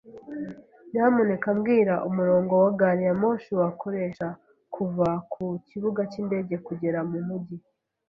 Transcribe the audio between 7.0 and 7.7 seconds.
mu mujyi.